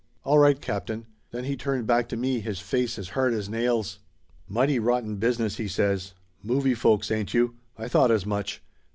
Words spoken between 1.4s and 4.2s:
he turned back to me, his face as hard as nails.